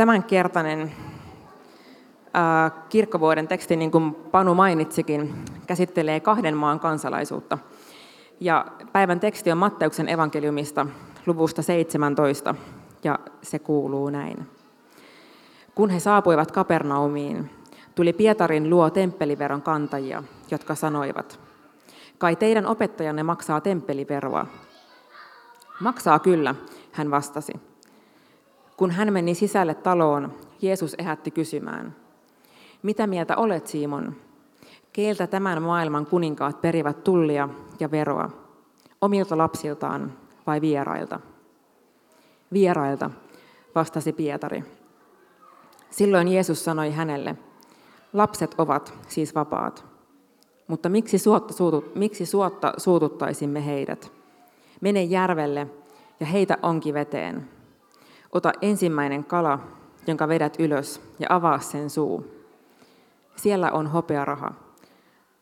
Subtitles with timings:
[0.00, 0.92] tämänkertainen
[2.88, 5.34] kirkkovuoden teksti, niin kuin Panu mainitsikin,
[5.66, 7.58] käsittelee kahden maan kansalaisuutta.
[8.40, 10.86] Ja päivän teksti on Matteuksen evankeliumista
[11.26, 12.54] luvusta 17,
[13.04, 14.46] ja se kuuluu näin.
[15.74, 17.50] Kun he saapuivat Kapernaumiin,
[17.94, 21.40] tuli Pietarin luo temppeliveron kantajia, jotka sanoivat,
[22.18, 24.46] kai teidän opettajanne maksaa temppeliveroa.
[25.80, 26.54] Maksaa kyllä,
[26.92, 27.69] hän vastasi.
[28.80, 31.96] Kun hän meni sisälle taloon, Jeesus ehätti kysymään,
[32.82, 34.16] mitä mieltä olet, Simon?
[34.92, 37.48] Keiltä tämän maailman kuninkaat perivät tullia
[37.80, 38.30] ja veroa?
[39.00, 40.12] Omilta lapsiltaan
[40.46, 41.20] vai vierailta?
[42.52, 43.10] Vierailta,
[43.74, 44.64] vastasi Pietari.
[45.90, 47.36] Silloin Jeesus sanoi hänelle,
[48.12, 49.84] lapset ovat siis vapaat.
[50.68, 54.12] Mutta miksi suotta, suutut, miksi suotta suututtaisimme heidät?
[54.80, 55.66] Mene järvelle
[56.20, 57.59] ja heitä onki veteen.
[58.32, 59.58] Ota ensimmäinen kala,
[60.06, 62.26] jonka vedät ylös, ja avaa sen suu.
[63.36, 64.52] Siellä on hopearaha.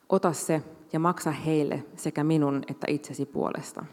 [0.09, 3.85] Ota se ja maksa heille sekä minun että itsesi puolesta.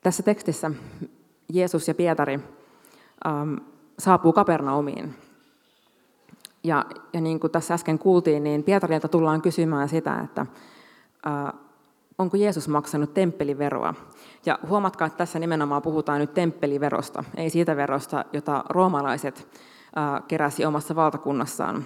[0.00, 0.70] Tässä tekstissä
[1.52, 2.40] Jeesus ja Pietari
[3.26, 3.54] ähm,
[3.98, 5.14] saapuu Kapernaumiin.
[6.64, 10.46] Ja, ja niin kuin tässä äsken kuultiin, niin Pietarilta tullaan kysymään sitä, että
[11.26, 11.60] äh,
[12.18, 13.94] onko Jeesus maksanut temppeliveroa.
[14.46, 19.48] Ja huomatkaa, että tässä nimenomaan puhutaan nyt temppeliverosta, ei siitä verosta, jota roomalaiset
[20.28, 21.84] keräsi omassa valtakunnassaan,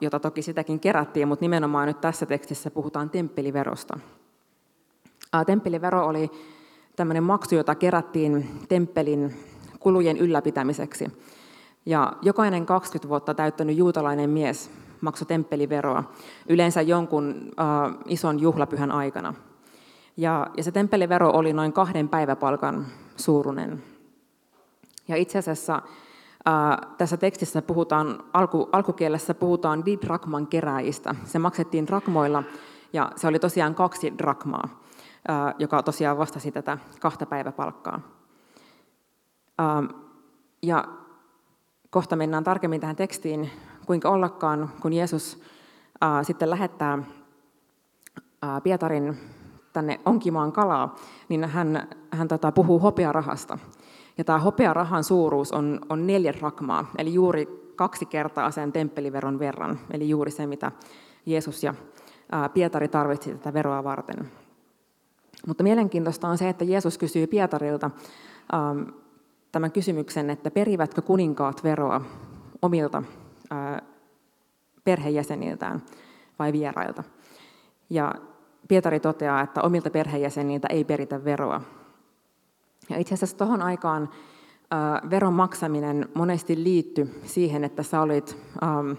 [0.00, 3.98] jota toki sitäkin kerättiin, mutta nimenomaan nyt tässä tekstissä puhutaan temppeliverosta.
[5.46, 6.30] Temppelivero oli
[6.96, 9.36] tämmöinen maksu, jota kerättiin temppelin
[9.80, 11.12] kulujen ylläpitämiseksi.
[11.86, 16.12] Ja jokainen 20 vuotta täyttänyt juutalainen mies maksoi temppeliveroa,
[16.48, 17.50] yleensä jonkun
[18.06, 19.34] ison juhlapyhän aikana.
[20.18, 23.84] Ja, ja se temppelivero oli noin kahden päiväpalkan suuruinen.
[25.08, 25.74] Ja itse asiassa
[26.48, 31.14] äh, tässä tekstissä puhutaan, alku, alkukielessä puhutaan didrakman keräjistä.
[31.24, 32.42] Se maksettiin drakmoilla,
[32.92, 34.82] ja se oli tosiaan kaksi drakmaa,
[35.30, 38.00] äh, joka tosiaan vastasi tätä kahta päiväpalkkaa.
[39.60, 39.96] Äh,
[40.62, 40.84] ja
[41.90, 43.50] kohta mennään tarkemmin tähän tekstiin,
[43.86, 45.42] kuinka ollakaan, kun Jeesus
[46.00, 46.98] ää, sitten lähettää
[48.42, 49.18] ää, Pietarin
[49.72, 50.96] tänne onkimaan kalaa,
[51.28, 53.58] niin hän, hän tota, puhuu hopearahasta.
[54.18, 59.78] Ja tämä hopearahan suuruus on, on neljä rakmaa, eli juuri kaksi kertaa sen temppeliveron verran,
[59.90, 60.72] eli juuri se, mitä
[61.26, 61.74] Jeesus ja
[62.32, 64.30] ää, Pietari tarvitsi tätä veroa varten.
[65.46, 67.90] Mutta mielenkiintoista on se, että Jeesus kysyy Pietarilta
[69.52, 72.00] tämän kysymyksen, että perivätkö kuninkaat veroa
[72.62, 73.02] omilta
[74.84, 75.82] perheenjäseniltään
[76.38, 77.04] vai vierailta.
[77.90, 78.14] Ja
[78.68, 81.60] Pietari toteaa, että omilta perheenjäseniltä ei peritä veroa.
[82.90, 84.08] Ja itse asiassa tuohon aikaan
[85.10, 88.90] veron maksaminen monesti liittyi siihen, että sä olit, ähm,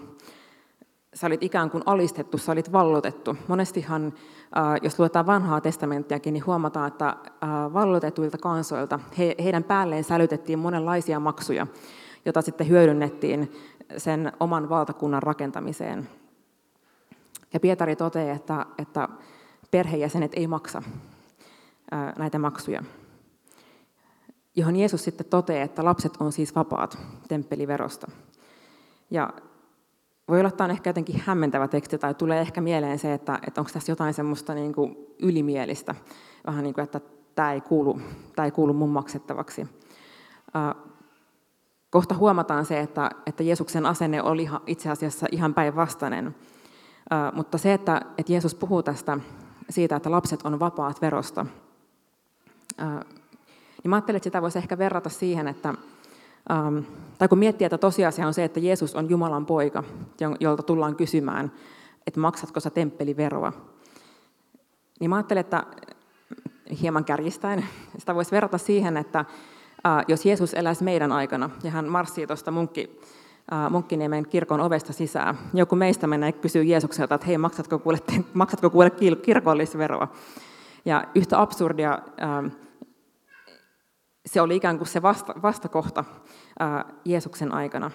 [1.14, 3.36] sä olit ikään kuin alistettu, sä olit vallotettu.
[3.48, 10.04] Monestihan, äh, jos luetaan vanhaa testamenttiakin, niin huomataan, että äh, vallotetuilta kansoilta he, heidän päälleen
[10.04, 11.66] sälytettiin monenlaisia maksuja,
[12.24, 13.52] joita sitten hyödynnettiin
[13.96, 16.08] sen oman valtakunnan rakentamiseen.
[17.52, 19.08] Ja Pietari toteaa, että, että
[19.70, 20.82] perheenjäsenet ei maksa
[22.18, 22.82] näitä maksuja.
[24.56, 26.98] Johon Jeesus sitten toteaa, että lapset on siis vapaat
[27.28, 28.10] temppeliverosta.
[29.10, 29.30] Ja
[30.28, 33.60] voi olla, että on ehkä jotenkin hämmentävä teksti, tai tulee ehkä mieleen se, että, että
[33.60, 35.94] onko tässä jotain semmoista niin kuin ylimielistä,
[36.46, 37.00] vähän niin kuin, että
[37.34, 38.00] tämä ei kuulu,
[38.36, 39.66] tämä ei kuulu mun maksettavaksi
[41.90, 46.34] kohta huomataan se, että, että Jeesuksen asenne oli itse asiassa ihan päinvastainen.
[47.32, 49.18] Mutta se, että, että Jeesus puhuu tästä
[49.70, 51.46] siitä, että lapset on vapaat verosta,
[53.82, 55.74] niin mä ajattelin, että sitä voisi ehkä verrata siihen, että
[57.18, 59.84] tai kun miettii, että tosiasia on se, että Jeesus on Jumalan poika,
[60.40, 61.52] jolta tullaan kysymään,
[62.06, 63.52] että maksatko sä temppeliveroa,
[65.00, 65.64] niin mä ajattelin, että
[66.82, 67.64] hieman kärjistäen,
[67.98, 69.24] sitä voisi verrata siihen, että
[70.08, 73.00] jos Jeesus eläisi meidän aikana ja hän marssii tuosta munkki,
[73.70, 75.38] Munkkiniemen kirkon ovesta sisään.
[75.54, 77.98] Joku meistä menee kysyy Jeesukselta, että hei, maksatko kuule,
[78.34, 78.90] maksatko kuule
[79.22, 80.08] kirkollisveroa?
[80.84, 81.98] Ja yhtä absurdia
[84.26, 86.04] se oli ikään kuin se vasta, vastakohta
[87.04, 87.90] Jeesuksen aikana.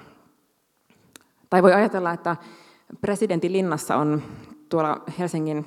[1.49, 2.35] Tai voi ajatella, että
[3.01, 4.21] presidentin linnassa on
[4.69, 5.65] tuolla Helsingin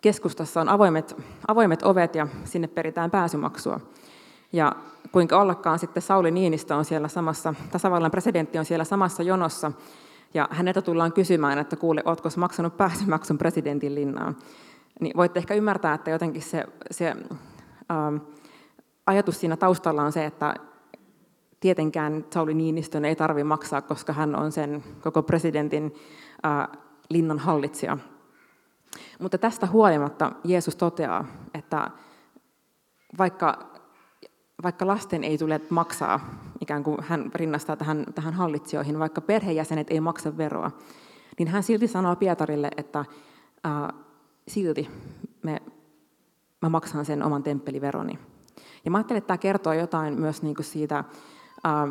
[0.00, 1.16] keskustassa on avoimet,
[1.48, 3.80] avoimet ovet ja sinne peritään pääsymaksua.
[4.52, 4.76] Ja
[5.14, 9.72] kuinka ollakaan sitten Sauli Niinistö on siellä samassa, tasavallan presidentti on siellä samassa jonossa,
[10.34, 14.36] ja häneltä tullaan kysymään, että kuule, oletko maksanut pääsymaksun presidentin linnaan.
[15.00, 17.16] Niin voitte ehkä ymmärtää, että jotenkin se, se
[17.90, 18.16] ähm,
[19.06, 20.54] ajatus siinä taustalla on se, että
[21.60, 25.94] tietenkään Sauli Niinistön ei tarvitse maksaa, koska hän on sen koko presidentin
[26.46, 26.68] äh,
[27.10, 27.98] linnan hallitsija.
[29.18, 31.24] Mutta tästä huolimatta Jeesus toteaa,
[31.54, 31.90] että
[33.18, 33.73] vaikka,
[34.62, 36.20] vaikka lasten ei tule maksaa,
[36.60, 40.70] ikään kuin hän rinnastaa tähän, tähän hallitsijoihin, vaikka perheenjäsenet ei maksa veroa,
[41.38, 43.04] niin hän silti sanoo Pietarille, että
[43.64, 43.92] ää,
[44.48, 44.90] silti
[45.42, 45.62] me,
[46.62, 48.18] mä maksan sen oman temppeliveroni.
[48.84, 51.04] Ja mä ajattelen, että tämä kertoo jotain myös niin kuin siitä
[51.64, 51.88] ää,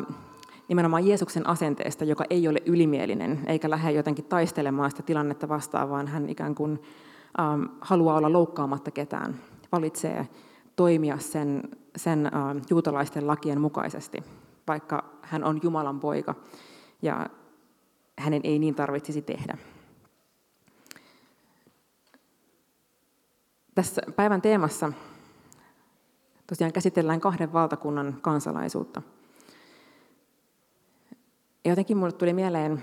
[0.68, 6.06] nimenomaan Jeesuksen asenteesta, joka ei ole ylimielinen, eikä lähde jotenkin taistelemaan sitä tilannetta vastaan, vaan
[6.06, 6.82] hän ikään kuin
[7.40, 9.34] ähm, haluaa olla loukkaamatta ketään,
[9.72, 10.28] valitsee
[10.76, 11.62] toimia sen,
[11.96, 12.30] sen
[12.70, 14.18] juutalaisten lakien mukaisesti,
[14.68, 16.34] vaikka hän on Jumalan poika
[17.02, 17.26] ja
[18.18, 19.58] hänen ei niin tarvitsisi tehdä.
[23.74, 24.92] Tässä päivän teemassa
[26.46, 29.02] tosiaan käsitellään kahden valtakunnan kansalaisuutta–
[31.64, 32.82] ja jotenkin minulle tuli mieleen,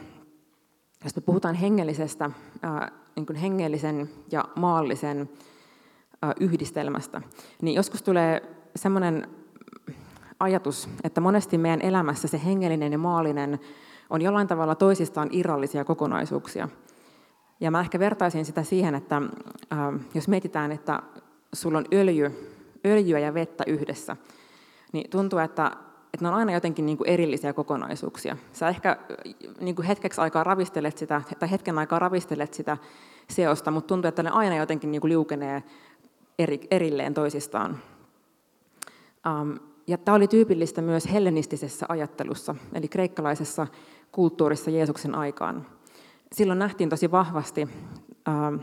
[1.03, 2.31] jos me puhutaan hengellisestä,
[3.15, 5.29] niin kuin hengellisen ja maallisen
[6.39, 7.21] yhdistelmästä,
[7.61, 8.41] niin joskus tulee
[8.75, 9.27] sellainen
[10.39, 13.59] ajatus, että monesti meidän elämässä se hengellinen ja maallinen
[14.09, 16.69] on jollain tavalla toisistaan irrallisia kokonaisuuksia.
[17.59, 19.21] Ja mä ehkä vertaisin sitä siihen, että
[20.13, 21.03] jos mietitään, että
[21.53, 22.51] sulla on öljy,
[22.85, 24.17] öljyä ja vettä yhdessä,
[24.93, 25.71] niin tuntuu, että
[26.13, 28.37] että ne on aina jotenkin niin kuin erillisiä kokonaisuuksia.
[28.53, 28.97] Sä ehkä
[29.59, 32.77] niin kuin hetkeksi aikaa ravistelet sitä, tai hetken aikaa ravistelet sitä
[33.29, 35.63] seosta, mutta tuntuu, että ne aina jotenkin niin kuin liukenee
[36.43, 37.79] eri, erilleen toisistaan.
[39.41, 43.67] Um, ja tämä oli tyypillistä myös hellenistisessä ajattelussa, eli kreikkalaisessa
[44.11, 45.67] kulttuurissa Jeesuksen aikaan.
[46.33, 47.67] Silloin nähtiin tosi vahvasti,
[48.27, 48.59] um,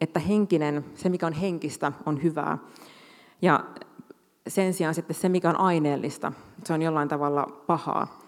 [0.00, 2.58] että henkinen, se mikä on henkistä, on hyvää.
[3.42, 3.64] Ja
[4.48, 6.32] sen sijaan sitten se, mikä on aineellista,
[6.64, 8.20] se on jollain tavalla pahaa.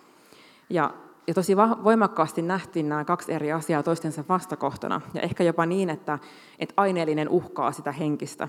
[0.70, 0.94] Ja,
[1.26, 5.00] ja tosi voimakkaasti nähtiin nämä kaksi eri asiaa toistensa vastakohtana.
[5.14, 6.18] Ja ehkä jopa niin, että,
[6.58, 8.48] että aineellinen uhkaa sitä henkistä.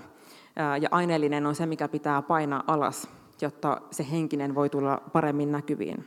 [0.80, 3.08] Ja aineellinen on se, mikä pitää painaa alas,
[3.40, 6.06] jotta se henkinen voi tulla paremmin näkyviin.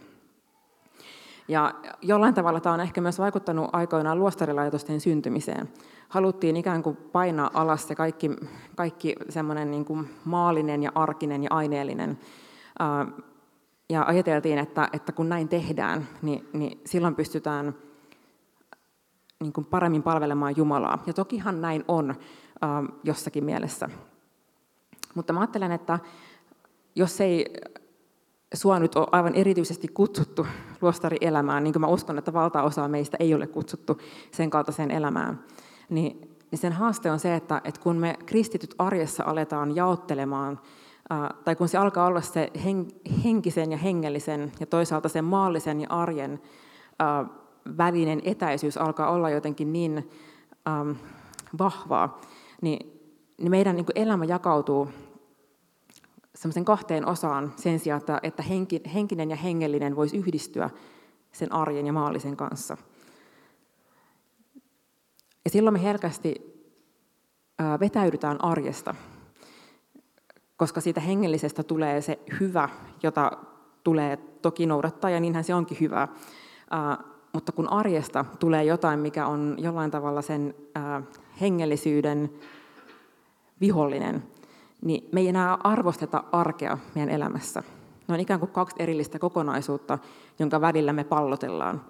[1.47, 5.69] Ja jollain tavalla tämä on ehkä myös vaikuttanut aikoinaan luostarilaitosten syntymiseen.
[6.09, 8.31] Haluttiin ikään kuin painaa alas se kaikki,
[8.75, 12.19] kaikki semmoinen niin kuin maallinen ja arkinen ja aineellinen.
[13.91, 17.75] Ja ajateltiin, että, että kun näin tehdään, niin, niin silloin pystytään
[19.39, 21.03] niin kuin paremmin palvelemaan Jumalaa.
[21.07, 22.15] Ja tokihan näin on
[23.03, 23.89] jossakin mielessä.
[25.15, 25.99] Mutta mä ajattelen, että
[26.95, 27.53] jos ei
[28.53, 30.47] sua nyt on aivan erityisesti kutsuttu
[30.81, 33.97] luostarielämään, niin kuin mä uskon, että valtaosa meistä ei ole kutsuttu
[34.31, 35.43] sen kaltaiseen elämään,
[35.89, 40.59] niin, niin sen haaste on se, että, että kun me kristityt arjessa aletaan jaottelemaan,
[41.43, 42.51] tai kun se alkaa olla se
[43.23, 46.41] henkisen ja hengellisen ja toisaalta sen maallisen ja arjen
[47.77, 50.09] välinen etäisyys alkaa olla jotenkin niin
[51.59, 52.21] vahvaa,
[52.61, 53.01] niin,
[53.37, 54.89] niin meidän niin elämä jakautuu
[56.35, 60.69] semmoisen kahteen osaan sen sijaan, että, että henki, henkinen ja hengellinen voisi yhdistyä
[61.31, 62.77] sen arjen ja maallisen kanssa.
[65.45, 66.35] Ja silloin me herkästi
[67.79, 68.95] vetäydytään arjesta,
[70.61, 72.69] koska siitä hengellisestä tulee se hyvä,
[73.03, 73.31] jota
[73.83, 76.07] tulee toki noudattaa, ja niinhän se onkin hyvä.
[77.33, 80.55] Mutta kun arjesta tulee jotain, mikä on jollain tavalla sen
[81.41, 82.29] hengellisyyden
[83.61, 84.23] vihollinen,
[84.81, 87.63] niin me ei enää arvosteta arkea meidän elämässä.
[88.07, 89.97] Ne on ikään kuin kaksi erillistä kokonaisuutta,
[90.39, 91.85] jonka välillä me pallotellaan.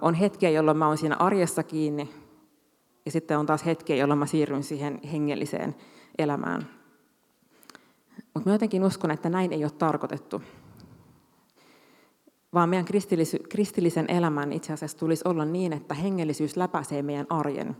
[0.00, 2.10] On hetkiä, jolloin mä oon siinä arjessa kiinni,
[3.04, 5.76] ja sitten on taas hetkiä, jolloin mä siirryn siihen hengelliseen
[6.18, 6.79] elämään.
[8.34, 10.42] Mutta mä jotenkin uskon, että näin ei ole tarkoitettu.
[12.54, 12.86] Vaan meidän
[13.48, 17.76] kristillisen elämän itse asiassa tulisi olla niin, että hengellisyys läpäisee meidän arjen.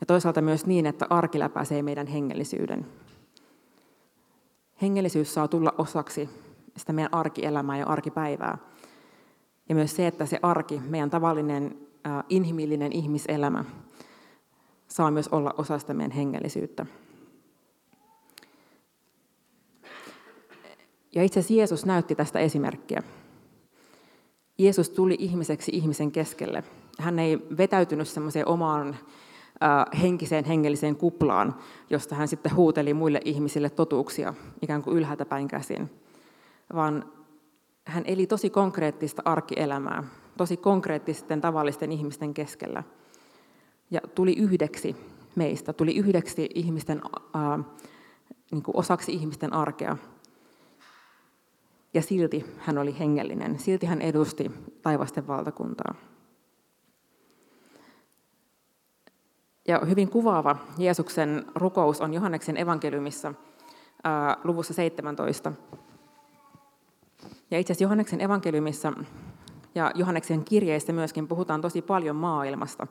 [0.00, 2.86] Ja toisaalta myös niin, että arki läpäisee meidän hengellisyyden
[4.82, 6.28] hengellisyys saa tulla osaksi
[6.76, 8.58] sitä meidän arkielämää ja arkipäivää.
[9.68, 11.78] Ja myös se, että se arki, meidän tavallinen
[12.28, 13.64] inhimillinen ihmiselämä,
[14.88, 16.86] saa myös olla osa sitä meidän hengellisyyttä.
[21.14, 23.02] Ja itse asiassa Jeesus näytti tästä esimerkkiä.
[24.58, 26.64] Jeesus tuli ihmiseksi ihmisen keskelle.
[26.98, 28.96] Hän ei vetäytynyt semmoiseen omaan
[30.02, 31.54] henkiseen hengelliseen kuplaan,
[31.90, 35.90] josta hän sitten huuteli muille ihmisille totuuksia ikään kuin ylhäältä päin käsin.
[36.74, 37.12] Vaan
[37.86, 40.04] hän eli tosi konkreettista arkielämää,
[40.36, 42.82] tosi konkreettisten tavallisten ihmisten keskellä.
[43.90, 44.96] Ja tuli yhdeksi
[45.36, 47.00] meistä, tuli yhdeksi ihmisten,
[47.36, 47.64] äh,
[48.50, 49.96] niin kuin osaksi ihmisten arkea.
[51.94, 54.50] Ja silti hän oli hengellinen, silti hän edusti
[54.82, 55.94] taivasten valtakuntaa.
[59.68, 63.34] Ja hyvin kuvaava Jeesuksen rukous on Johanneksen evankeliumissa
[64.04, 65.52] ää, luvussa 17.
[67.50, 68.92] Ja itse asiassa Johanneksen evankeliumissa
[69.74, 72.86] ja Johanneksen kirjeistä myöskin puhutaan tosi paljon maailmasta.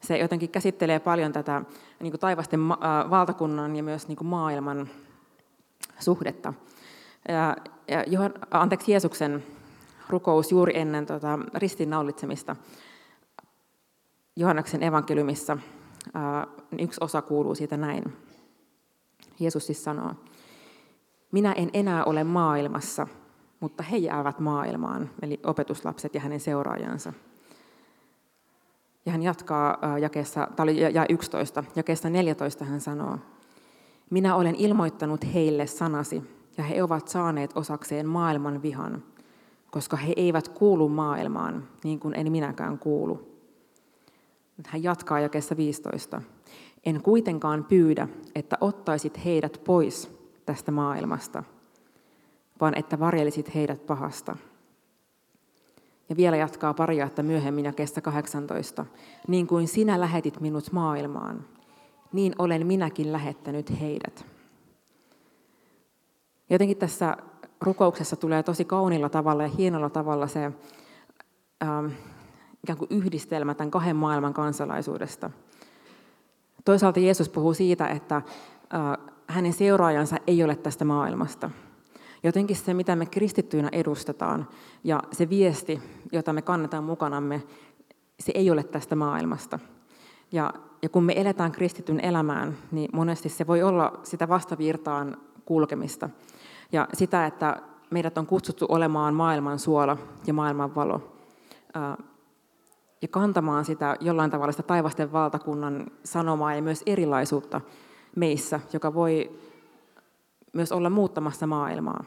[0.00, 1.62] Se jotenkin käsittelee paljon tätä
[2.00, 2.68] niin kuin taivasten
[3.10, 4.88] valtakunnan ja myös niin kuin maailman
[5.98, 6.54] suhdetta.
[7.28, 7.56] Ja,
[7.88, 9.44] ja Johan, anteeksi, Jeesuksen
[10.08, 12.56] rukous juuri ennen tota, ristiinnaulitsemista
[14.36, 15.58] Johanneksen evankeliumissa
[16.78, 18.16] yksi osa kuuluu siitä näin.
[19.40, 20.14] Jeesus siis sanoo,
[21.32, 23.06] minä en enää ole maailmassa,
[23.60, 27.12] mutta he jäävät maailmaan, eli opetuslapset ja hänen seuraajansa.
[29.06, 33.18] Ja hän jatkaa jakeessa, tämä oli ja 11, jakeessa 14 hän sanoo,
[34.10, 36.22] minä olen ilmoittanut heille sanasi,
[36.58, 39.02] ja he ovat saaneet osakseen maailman vihan,
[39.70, 43.36] koska he eivät kuulu maailmaan, niin kuin en minäkään kuulu.
[44.66, 46.22] Hän jatkaa jakeessa 15.
[46.86, 50.10] En kuitenkaan pyydä, että ottaisit heidät pois
[50.46, 51.44] tästä maailmasta,
[52.60, 54.36] vaan että varjelisit heidät pahasta.
[56.08, 58.86] Ja vielä jatkaa pari että myöhemmin jakeessa 18.
[59.28, 61.44] Niin kuin sinä lähetit minut maailmaan,
[62.12, 64.35] niin olen minäkin lähettänyt heidät.
[66.50, 67.16] Jotenkin tässä
[67.60, 70.44] rukouksessa tulee tosi kaunilla tavalla ja hienolla tavalla se
[71.62, 71.86] ähm,
[72.62, 75.30] ikään kuin yhdistelmä tämän kahden maailman kansalaisuudesta.
[76.64, 78.22] Toisaalta Jeesus puhuu siitä, että äh,
[79.26, 81.50] hänen seuraajansa ei ole tästä maailmasta.
[82.22, 84.48] Jotenkin se, mitä me kristittyinä edustetaan,
[84.84, 85.80] ja se viesti,
[86.12, 87.42] jota me kannetaan mukanamme,
[88.20, 89.58] se ei ole tästä maailmasta.
[90.32, 96.10] Ja, ja kun me eletään kristityn elämään, niin monesti se voi olla sitä vastavirtaan kulkemista.
[96.72, 99.96] Ja sitä, että meidät on kutsuttu olemaan maailman suola
[100.26, 101.12] ja maailman valo.
[103.02, 107.60] Ja kantamaan sitä jollain tavalla sitä taivasten valtakunnan sanomaa ja myös erilaisuutta
[108.16, 109.38] meissä, joka voi
[110.52, 112.04] myös olla muuttamassa maailmaa.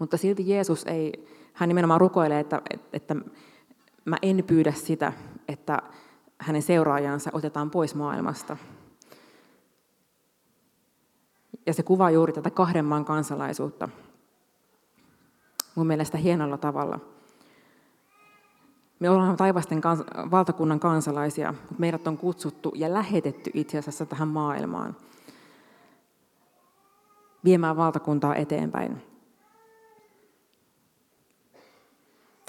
[0.00, 3.16] Mutta silti Jeesus ei, hän nimenomaan rukoilee, että, että
[4.04, 5.12] mä en pyydä sitä,
[5.48, 5.82] että
[6.38, 8.56] hänen seuraajansa otetaan pois maailmasta.
[11.66, 13.88] Ja se kuvaa juuri tätä kahden maan kansalaisuutta.
[15.74, 17.00] Mun mielestä hienolla tavalla.
[19.00, 24.28] Me ollaan taivasten kans- valtakunnan kansalaisia, mutta meidät on kutsuttu ja lähetetty itse asiassa tähän
[24.28, 24.96] maailmaan
[27.44, 29.02] viemään valtakuntaa eteenpäin.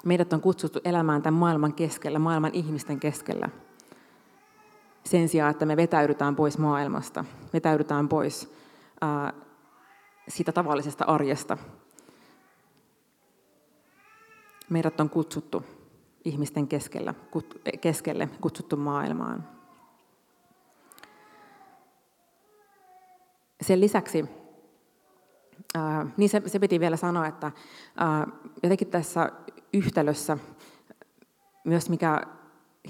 [0.05, 3.49] Meidät on kutsuttu elämään tämän maailman keskellä, maailman ihmisten keskellä.
[5.03, 8.53] Sen sijaan, että me vetäydytään pois maailmasta, vetäydytään pois
[9.01, 9.33] ää,
[10.27, 11.57] siitä tavallisesta arjesta.
[14.69, 15.63] Meidät on kutsuttu
[16.25, 17.13] ihmisten keskellä,
[17.81, 19.47] keskelle, kutsuttu maailmaan.
[23.61, 24.25] Sen lisäksi,
[25.75, 27.51] ää, niin se, se piti vielä sanoa, että
[27.95, 28.27] ää,
[28.63, 29.31] jotenkin tässä
[29.73, 30.37] yhtälössä
[31.63, 32.21] myös mikä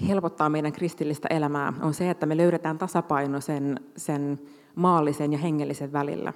[0.08, 4.40] helpottaa meidän kristillistä elämää, on se, että me löydetään tasapaino sen, sen
[4.74, 6.32] maallisen ja hengellisen välillä.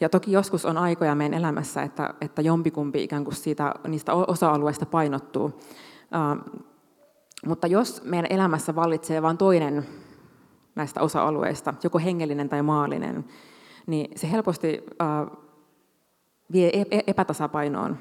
[0.00, 4.86] Ja toki joskus on aikoja meidän elämässä, että, että jompikumpi ikään kuin siitä, niistä osa-alueista
[4.86, 5.44] painottuu.
[5.44, 6.62] Uh,
[7.46, 9.86] mutta jos meidän elämässä vallitsee vain toinen
[10.74, 13.24] näistä osa-alueista, joko hengellinen tai maallinen,
[13.86, 15.38] niin se helposti uh,
[16.52, 17.98] vie e-, epätasapainoon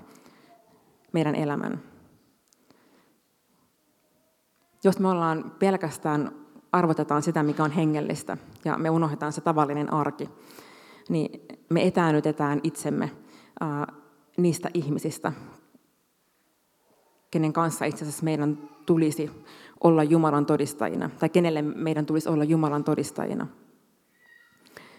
[1.12, 1.82] meidän elämän.
[4.84, 6.41] Jos me ollaan pelkästään
[6.72, 10.30] arvotetaan sitä, mikä on hengellistä, ja me unohdetaan se tavallinen arki,
[11.10, 13.12] niin me etäännytetään itsemme
[14.38, 15.34] niistä ihmisistä,
[17.32, 19.32] kenen kanssa itse asiassa meidän tulisi
[19.84, 23.48] olla Jumalan todistajina, tai kenelle meidän tulisi olla Jumalan todistajina.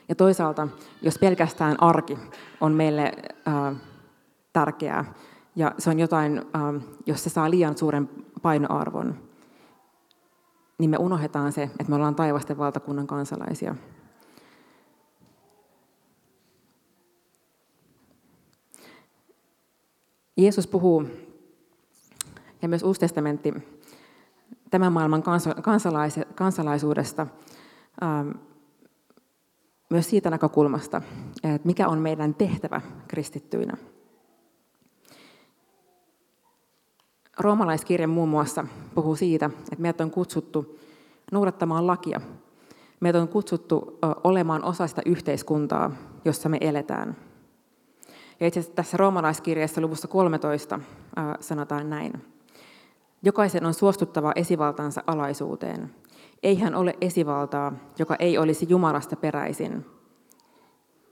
[0.09, 0.69] Ja toisaalta,
[1.03, 2.19] jos pelkästään arki
[2.61, 3.13] on meille
[4.53, 5.05] tärkeää,
[5.57, 8.09] ja se on jotain, äh, jos se saa liian suuren
[8.43, 9.32] painoarvon,
[10.83, 13.75] niin me unohdetaan se, että me ollaan taivasten valtakunnan kansalaisia.
[20.37, 21.07] Jeesus puhuu,
[22.63, 23.55] ja myös Uusi testamentti,
[24.71, 25.23] tämän maailman
[26.35, 27.27] kansalaisuudesta,
[28.03, 28.31] ähm,
[29.91, 31.03] myös siitä näkökulmasta,
[31.45, 33.77] että mikä on meidän tehtävä kristittyinä.
[37.39, 40.79] Roomalaiskirja muun muassa puhuu siitä, että meidät on kutsuttu
[41.33, 42.21] noudattamaan lakia.
[43.01, 45.91] Meidät on kutsuttu olemaan osa sitä yhteiskuntaa,
[46.25, 47.17] jossa me eletään.
[48.41, 50.81] Ja itse asiassa tässä roomalaiskirjassa luvussa 13
[51.41, 52.13] sanotaan näin.
[53.23, 55.95] Jokaisen on suostuttava esivaltansa alaisuuteen.
[56.43, 59.87] Ei hän ole esivaltaa, joka ei olisi Jumalasta peräisin.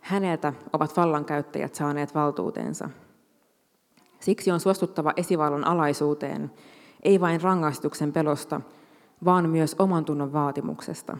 [0.00, 2.90] Häneltä ovat vallankäyttäjät saaneet valtuutensa.
[4.20, 6.50] Siksi on suostuttava esivallan alaisuuteen,
[7.02, 8.60] ei vain rangaistuksen pelosta,
[9.24, 11.16] vaan myös oman tunnon vaatimuksesta.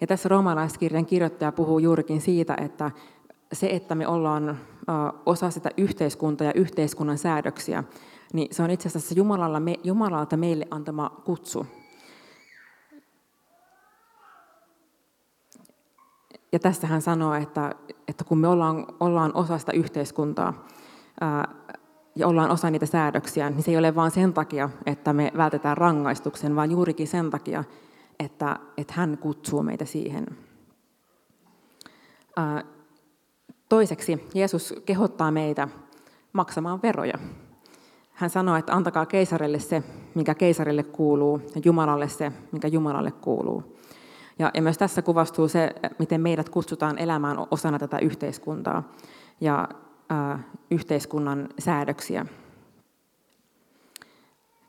[0.00, 2.90] Ja tässä roomalaiskirjan kirjoittaja puhuu juurikin siitä, että
[3.52, 4.58] se, että me ollaan
[5.26, 7.84] osa sitä yhteiskuntaa ja yhteiskunnan säädöksiä,
[8.32, 11.66] niin se on itse asiassa Jumalalla, Jumalalta meille antama kutsu.
[16.52, 17.74] Ja tästä hän sanoo, että,
[18.08, 20.66] että kun me ollaan, ollaan osa sitä yhteiskuntaa
[22.16, 25.76] ja ollaan osa niitä säädöksiä, niin se ei ole vain sen takia, että me vältetään
[25.76, 27.64] rangaistuksen, vaan juurikin sen takia,
[28.20, 30.26] että, että hän kutsuu meitä siihen.
[33.68, 35.68] Toiseksi Jeesus kehottaa meitä
[36.32, 37.18] maksamaan veroja.
[38.12, 39.82] Hän sanoo, että antakaa keisarille se,
[40.14, 43.78] mikä keisarille kuuluu, ja Jumalalle se, mikä Jumalalle kuuluu.
[44.38, 48.92] Ja, ja myös tässä kuvastuu se, miten meidät kutsutaan elämään osana tätä yhteiskuntaa
[49.40, 49.68] ja
[50.70, 52.26] yhteiskunnan säädöksiä.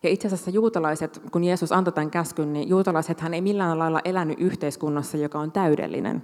[0.04, 4.02] Ja itse asiassa juutalaiset, kun Jeesus antoi tämän käskyn, niin juutalaiset hän ei millään lailla
[4.06, 6.24] elänyt yhteiskunnassa, joka on täydellinen.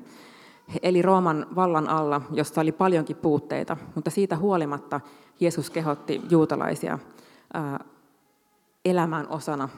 [0.73, 5.01] He eli Rooman vallan alla, josta oli paljonkin puutteita, mutta siitä huolimatta
[5.39, 6.99] Jeesus kehotti juutalaisia
[7.53, 7.79] ää,
[8.85, 9.69] elämään osana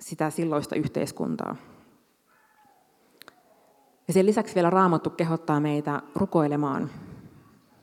[0.00, 1.56] sitä silloista yhteiskuntaa.
[4.08, 6.90] Ja sen lisäksi vielä Raamattu kehottaa meitä rukoilemaan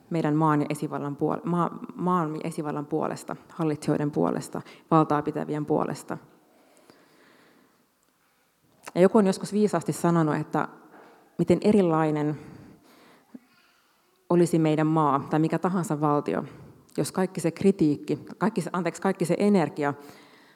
[0.09, 4.61] meidän maan ja esivallan, puol- maa, maan esivallan puolesta, hallitsijoiden puolesta,
[4.91, 6.17] valtaa pitävien puolesta.
[8.95, 10.67] Ja joku on joskus viisaasti sanonut, että
[11.37, 12.39] miten erilainen
[14.29, 16.43] olisi meidän maa tai mikä tahansa valtio,
[16.97, 19.93] jos kaikki se kritiikki, kaikki se, anteeksi, kaikki se energia,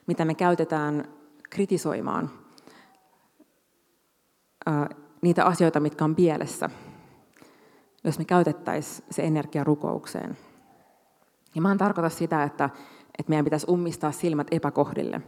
[0.08, 1.08] mitä me käytetään
[1.50, 2.30] kritisoimaan
[5.22, 6.70] niitä asioita, mitkä on pielessä,
[8.04, 10.38] jos me käytettäisiin se energia rukoukseen.
[11.56, 12.70] Ja mä en tarkoita sitä, että,
[13.20, 15.22] että meidän pitäisi ummistaa silmät epäkohdille,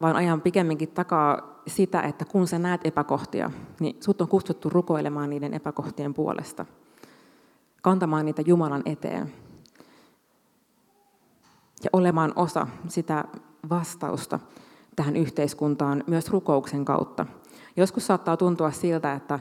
[0.00, 5.30] vaan ajan pikemminkin takaa sitä, että kun sä näet epäkohtia, niin sut on kutsuttu rukoilemaan
[5.30, 6.66] niiden epäkohtien puolesta,
[7.82, 9.32] kantamaan niitä Jumalan eteen
[11.84, 13.24] ja olemaan osa sitä
[13.70, 14.38] vastausta
[14.96, 17.26] tähän yhteiskuntaan myös rukouksen kautta.
[17.76, 19.40] Joskus saattaa tuntua siltä, että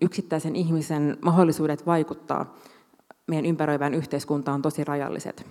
[0.00, 2.54] yksittäisen ihmisen mahdollisuudet vaikuttaa
[3.26, 5.46] meidän ympäröivään yhteiskuntaan on tosi rajalliset.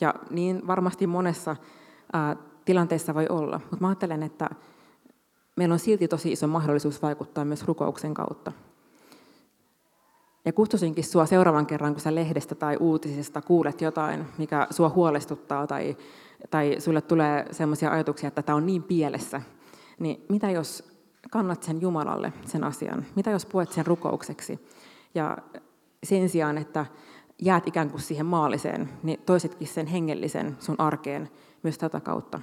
[0.00, 1.56] Ja niin varmasti monessa
[2.64, 4.50] tilanteessa voi olla, mutta ajattelen, että
[5.56, 8.52] meillä on silti tosi iso mahdollisuus vaikuttaa myös rukouksen kautta.
[10.44, 15.66] Ja kutsusinkin sua seuraavan kerran, kun sä lehdestä tai uutisista kuulet jotain, mikä sua huolestuttaa
[15.66, 15.96] tai,
[16.50, 19.42] tai sulle tulee sellaisia ajatuksia, että tämä on niin pielessä,
[19.98, 20.91] niin mitä jos
[21.30, 23.06] kannat sen Jumalalle, sen asian?
[23.16, 24.68] Mitä jos puet sen rukoukseksi?
[25.14, 25.38] Ja
[26.04, 26.86] sen sijaan, että
[27.42, 31.30] jäät ikään kuin siihen maalliseen, niin toisetkin sen hengellisen sun arkeen
[31.62, 32.40] myös tätä kautta.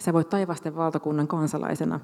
[0.00, 2.00] Sä voit taivasten valtakunnan kansalaisena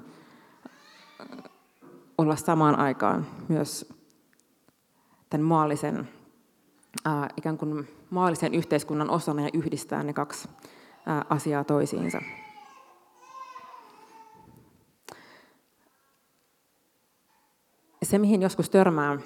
[2.17, 3.93] olla samaan aikaan myös
[5.29, 6.09] tämän maallisen,
[7.05, 10.49] ää, ikään kuin maallisen yhteiskunnan osana ja yhdistää ne kaksi
[11.29, 12.21] asiaa toisiinsa.
[18.09, 19.17] Se, mihin joskus törmää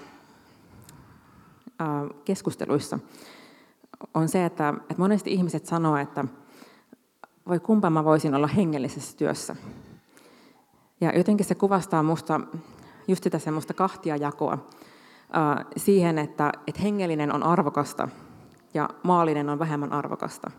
[1.79, 2.99] ää, keskusteluissa,
[4.13, 6.25] on se, että, että monesti ihmiset sanoo, että
[7.47, 9.55] voi kumpa mä voisin olla hengellisessä työssä.
[11.01, 12.39] Ja jotenkin se kuvastaa musta
[13.07, 18.09] just sitä semmoista kahtiajakoa äh, siihen, että, että hengellinen on arvokasta
[18.73, 20.51] ja maallinen on vähemmän arvokasta.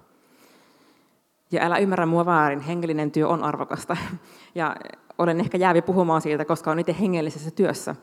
[1.50, 3.96] Ja älä ymmärrä mua väärin, hengellinen työ on arvokasta.
[4.54, 4.76] Ja
[5.18, 7.96] olen ehkä jäävi puhumaan siitä, koska olen itse hengellisessä työssä.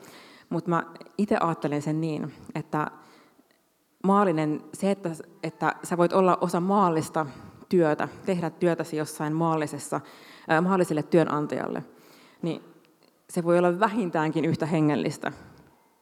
[0.50, 0.82] Mutta mä
[1.18, 2.90] itse ajattelen sen niin, että
[4.04, 5.10] maallinen, se, että,
[5.42, 7.26] että sä voit olla osa maallista
[7.68, 10.00] työtä, tehdä työtäsi jossain maallisessa,
[10.62, 11.84] maalliselle työnantajalle,
[12.42, 12.62] niin
[13.30, 15.32] se voi olla vähintäänkin yhtä hengellistä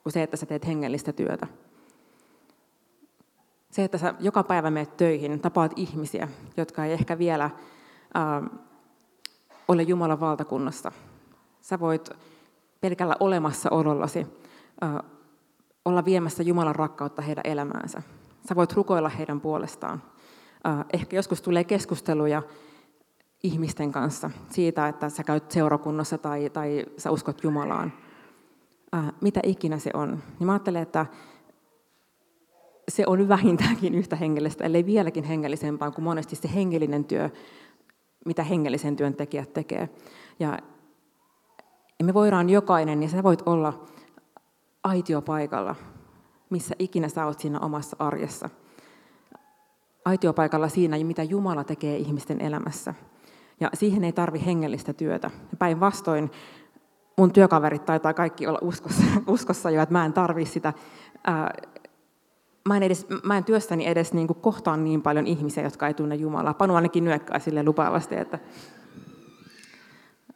[0.03, 1.47] kuin se, että sä teet hengellistä työtä.
[3.71, 7.53] Se, että sä joka päivä menet töihin, tapaat ihmisiä, jotka ei ehkä vielä äh,
[9.71, 10.93] ole Jumalan valtakunnassa.
[11.61, 12.11] Sä voit
[12.81, 14.27] pelkällä olemassaolollasi
[14.83, 14.95] äh,
[15.85, 18.03] olla viemässä Jumalan rakkautta heidän elämäänsä.
[18.49, 20.03] Sä voit rukoilla heidän puolestaan.
[20.93, 22.43] Ehkä joskus tulee keskusteluja
[23.43, 27.93] ihmisten kanssa siitä, että sä käyt seurakunnassa tai, tai sä uskot Jumalaan.
[29.21, 30.23] mitä ikinä se on.
[30.39, 31.07] Niin mä ajattelen, että
[32.89, 37.31] se on vähintäänkin yhtä hengellistä, ellei vieläkin hengellisempää kuin monesti se hengellinen työ,
[38.25, 39.89] mitä hengellisen työn tekijät tekee.
[40.41, 40.59] Ja
[42.03, 43.85] me voidaan jokainen, ja sä voit olla
[44.85, 45.77] aitiopaikalla,
[46.51, 48.51] missä ikinä sä oot siinä omassa arjessa.
[50.05, 52.95] Aitiopaikalla siinä, mitä Jumala tekee ihmisten elämässä.
[53.61, 55.31] Ja siihen ei tarvi hengellistä työtä.
[55.59, 56.31] Päinvastoin
[57.17, 60.73] mun työkaverit taitaa kaikki olla uskossa, uskossa jo, että mä en tarvi sitä.
[61.27, 61.51] Ää,
[62.69, 65.95] mä, en edes, mä en työstäni edes niin kuin kohtaan niin paljon ihmisiä, jotka ei
[65.95, 66.55] tunne Jumalaa.
[66.55, 68.39] Panu ainakin nyökkää sille lupaavasti, että...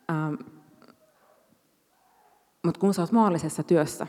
[0.08, 0.32] Ää,
[2.64, 4.06] mutta kun sä oot maallisessa työssä,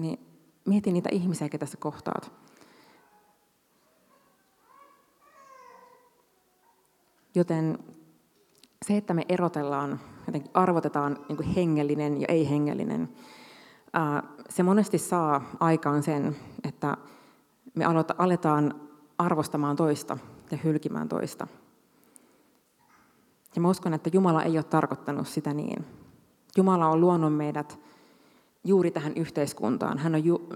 [0.00, 0.18] niin
[0.66, 2.32] mieti niitä ihmisiä, ketä sä kohtaat.
[7.34, 7.78] Joten
[8.86, 13.08] se, että me erotellaan, jotenkin arvotetaan niin hengellinen ja ei-hengellinen,
[14.48, 16.96] se monesti saa aikaan sen, että
[17.78, 17.84] me
[18.18, 18.80] aletaan
[19.18, 20.18] arvostamaan toista
[20.50, 21.46] ja hylkimään toista.
[23.54, 25.86] Ja mä uskon, että Jumala ei ole tarkoittanut sitä niin.
[26.56, 27.78] Jumala on luonut meidät
[28.64, 29.98] juuri tähän yhteiskuntaan.
[29.98, 30.48] Hän on ju,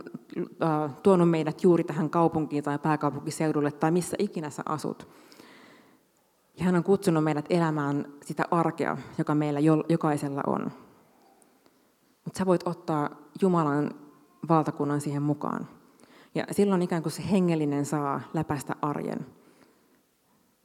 [0.62, 5.08] äh, tuonut meidät juuri tähän kaupunkiin tai pääkaupunkiseudulle tai missä ikinä sä asut.
[6.58, 10.72] Ja hän on kutsunut meidät elämään sitä arkea, joka meillä jokaisella on.
[12.24, 13.10] Mutta sä voit ottaa
[13.42, 13.90] Jumalan
[14.48, 15.68] valtakunnan siihen mukaan.
[16.34, 19.26] Ja silloin ikään kuin se hengellinen saa läpäistä arjen.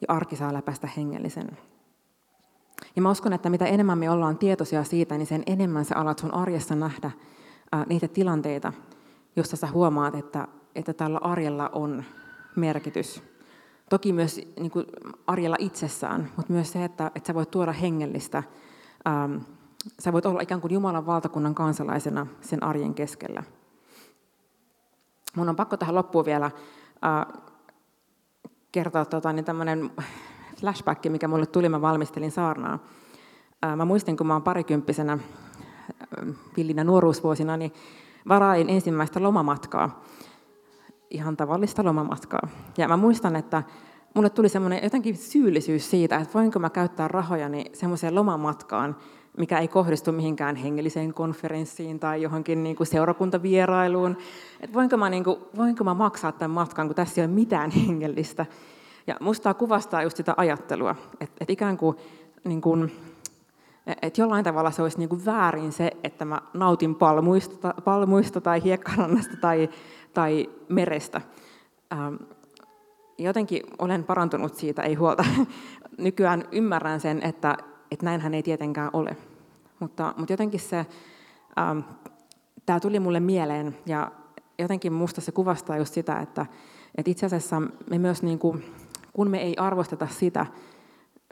[0.01, 1.57] Ja arki saa läpäistä hengellisen.
[2.95, 6.19] Ja mä uskon, että mitä enemmän me ollaan tietoisia siitä, niin sen enemmän sä alat
[6.19, 7.11] sun arjessa nähdä
[7.71, 8.73] ää, niitä tilanteita,
[9.35, 12.03] jossa sä huomaat, että, että tällä arjella on
[12.55, 13.23] merkitys.
[13.89, 14.85] Toki myös niin kuin
[15.27, 18.43] arjella itsessään, mutta myös se, että, että sä voit tuoda hengellistä.
[19.05, 19.29] Ää,
[19.99, 23.43] sä voit olla ikään kuin Jumalan valtakunnan kansalaisena sen arjen keskellä.
[25.37, 26.51] Mun on pakko tähän loppuun vielä
[27.01, 27.25] ää,
[28.71, 29.91] kertoa tota, niin tämmöinen
[30.59, 32.79] flashback, mikä mulle tuli, mä valmistelin saarnaa.
[33.75, 35.17] Mä muistin, kun mä oon parikymppisenä
[36.57, 37.73] villinä nuoruusvuosina, niin
[38.27, 40.03] varain ensimmäistä lomamatkaa.
[41.09, 42.47] Ihan tavallista lomamatkaa.
[42.77, 43.63] Ja mä muistan, että
[44.13, 48.95] mulle tuli semmoinen jotenkin syyllisyys siitä, että voinko mä käyttää rahojani semmoiseen lomamatkaan,
[49.37, 54.17] mikä ei kohdistu mihinkään hengelliseen konferenssiin tai johonkin niin kuin seurakuntavierailuun.
[54.61, 57.71] Että voinko, mä, niin kuin, voinko mä maksaa tämän matkan, kun tässä ei ole mitään
[57.71, 58.45] hengellistä.
[59.07, 61.97] Ja musta kuvastaa just sitä ajattelua, että, että ikään kuin,
[62.43, 62.91] niin kuin
[64.01, 68.63] että jollain tavalla se olisi niin kuin väärin se, että mä nautin palmuista, palmuista tai
[68.63, 69.69] hiekkarannasta tai,
[70.13, 71.21] tai merestä.
[71.93, 72.15] Ähm,
[73.17, 75.25] jotenkin olen parantunut siitä, ei huolta.
[75.97, 77.57] Nykyään ymmärrän sen, että,
[77.91, 79.17] että näinhän ei tietenkään ole.
[79.79, 80.85] Mutta, mutta jotenkin se,
[81.59, 81.79] ähm,
[82.65, 84.11] tämä tuli mulle mieleen ja
[84.59, 86.45] jotenkin musta se kuvastaa just sitä, että,
[86.97, 88.65] että itse asiassa me myös niin kuin,
[89.13, 90.45] kun me ei arvosteta sitä,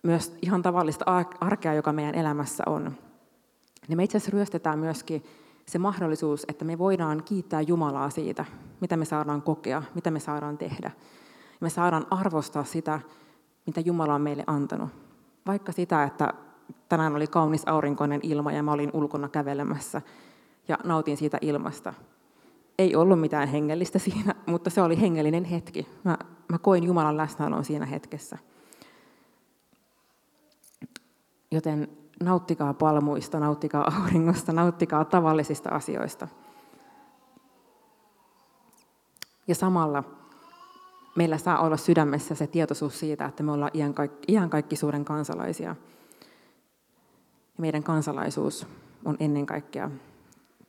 [0.03, 1.05] myös ihan tavallista
[1.39, 2.95] arkea, joka meidän elämässä on,
[3.87, 5.23] niin me itse asiassa ryöstetään myöskin
[5.65, 8.45] se mahdollisuus, että me voidaan kiittää Jumalaa siitä,
[8.81, 10.91] mitä me saadaan kokea, mitä me saadaan tehdä.
[11.59, 12.99] Me saadaan arvostaa sitä,
[13.65, 14.89] mitä Jumala on meille antanut.
[15.45, 16.33] Vaikka sitä, että
[16.89, 20.01] tänään oli kaunis aurinkoinen ilma ja mä olin ulkona kävelemässä
[20.67, 21.93] ja nautin siitä ilmasta.
[22.78, 25.88] Ei ollut mitään hengellistä siinä, mutta se oli hengellinen hetki.
[26.04, 28.38] Mä, mä koin Jumalan läsnäolon siinä hetkessä.
[31.51, 31.88] Joten
[32.23, 36.28] nauttikaa palmuista, nauttikaa auringosta, nauttikaa tavallisista asioista.
[39.47, 40.04] Ja samalla
[41.15, 43.71] meillä saa olla sydämessä se tietoisuus siitä, että me ollaan
[44.28, 45.75] iankaikkisuuden kansalaisia.
[47.57, 48.67] Ja meidän kansalaisuus
[49.05, 49.91] on ennen kaikkea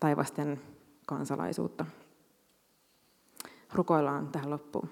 [0.01, 0.61] taivasten
[1.07, 1.87] kansalaisuutta.
[3.73, 4.89] Rukoillaan tähän loppuun.